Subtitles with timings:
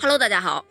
[0.00, 0.64] Hello，大家好。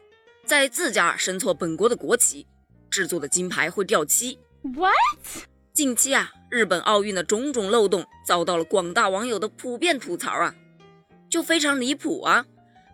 [0.45, 2.45] 在自家升错本国的国旗，
[2.89, 4.37] 制作的金牌会掉漆。
[4.61, 5.47] What？
[5.71, 10.53] 近期啊，日本奥运的种种漏洞遭到了广大网友的普遍吐槽啊，
[11.29, 12.45] 就非常离谱啊。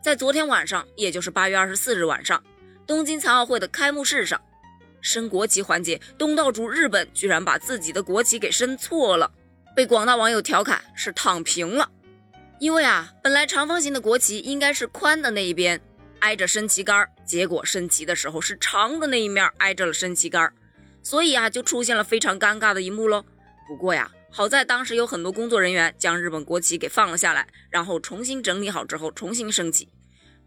[0.02, 2.41] 在昨天晚上，也就是八月二十四日晚上，
[2.86, 4.39] 东京残奥会的开幕式上，
[5.02, 9.32] 升国旗环节，东道主日本居然把自己的国旗给升错了，
[9.75, 11.89] 被广大网友调侃是躺平了。
[12.59, 15.82] 因为啊，本来长方形的国旗应该是宽的那一边
[16.19, 20.54] 挨着升旗杆，结果升旗的时候是长的那一面挨着了升旗杆，
[21.01, 23.25] 所以啊，就出现了非常尴尬的一幕喽。
[23.68, 29.89] 不过呀，好在当时有很多工作人员将日本国旗给放了下来，然后重新整理好之后重新升起。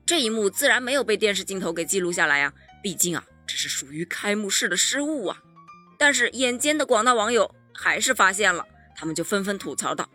[0.04, 2.52] 这一幕自然没有被电视镜头给记录下来呀，
[2.82, 5.42] 毕竟啊，这是属于开幕式的失误啊。
[5.98, 8.66] 但是眼尖的广大网友还是发现了，
[8.96, 10.10] 他们就纷纷吐槽道。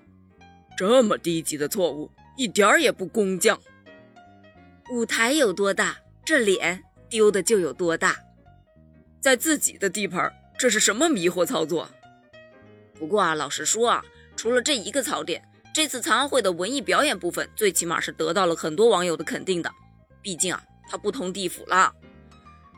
[0.77, 3.57] 这么低级的错误，一点儿也不工匠。
[4.89, 8.17] 舞台有多大，这脸丢的就有多大。
[9.19, 11.89] 在自己的地盘，这是什么迷惑操作？
[12.97, 14.05] 不过啊，老实说啊，
[14.37, 19.69] 除了这一个槽点，这次残奥会的文艺表演部分，最起码是得到了很多网友的肯定的。
[20.21, 21.93] 毕竟啊，它不同地府了。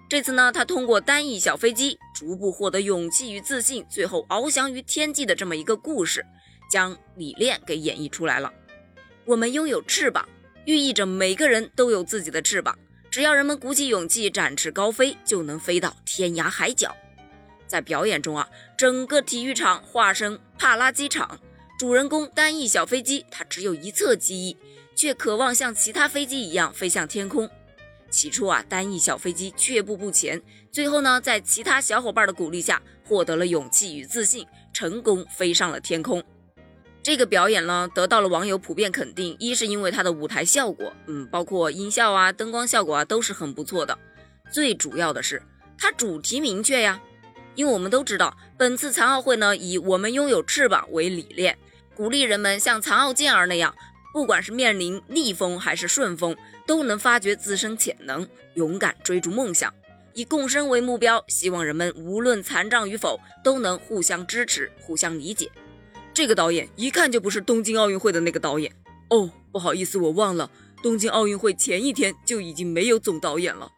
[0.10, 6.26] 这次呢，他通过单翼小飞机逐步获得勇气与自信，最后翱翔于天际的这么一个故事。
[6.72, 8.54] 将理念给演绎出来了。
[9.26, 10.30] 我们拥有翅膀，
[10.70, 12.78] 寓意着每个人都有自己的翅膀。
[13.10, 16.96] 只要人们鼓起勇气展翅高飞，就能飞到天涯海角。
[17.66, 21.40] 在表演中啊，整个体育场化身帕拉机场，
[21.80, 24.58] 主人公单翼小飞机，它只有一侧机翼，
[24.96, 27.50] 却渴望像其他飞机一样飞向天空。
[28.12, 30.40] 起初啊，单翼小飞机却步不前，
[30.72, 36.24] 最后呢，在其他小伙伴的鼓励下，获得了勇气与自信，成功飞上了天空。
[37.10, 39.36] 这个表演呢，得到了网友普遍肯定。
[39.40, 43.98] 一是因为它的舞台效果，嗯，包括音效啊、灯光效果啊，都是很不错的。
[44.52, 45.42] 最主要的是，
[45.76, 47.02] 它主题明确呀。
[47.56, 51.58] 因为我们都知道，本次残奥会呢，以“我们拥有翅膀”为理念，
[51.96, 53.74] 鼓励人们像残奥健儿那样，
[54.14, 59.74] 不管是面临逆风还是顺风，都能发掘自身潜能，勇敢追逐梦想，
[60.14, 61.26] 以共生为目标。
[61.28, 65.50] 希望人们无论残障与否，都能互相支持、互相理解。
[66.20, 68.70] 这个导演一看就不是东京奥运会的那个导演
[69.10, 70.52] 哦，不好意思，我忘了，
[70.84, 73.72] 东京奥运会前一天就已经没有总导演了。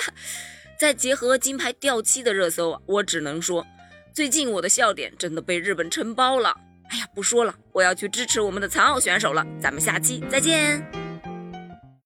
[0.80, 3.66] 再结合金牌掉漆的热搜，我只能说，
[4.14, 6.56] 最近我的笑点真的被日本承包了。
[6.88, 9.46] 哎呀，不说了，我要去支持我们的残奥选手了。
[9.60, 11.03] 咱们下期再见。